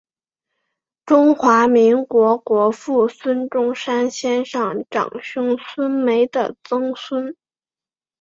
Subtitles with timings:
[1.05, 7.37] 中华民国国父孙中山先生长兄孙眉的曾孙。